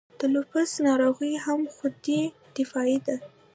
د 0.19 0.21
لوپس 0.33 0.69
ناروغي 0.87 1.33
هم 1.45 1.59
خودي 1.75 2.21
دفاعي 2.57 2.97
ده. 3.05 3.15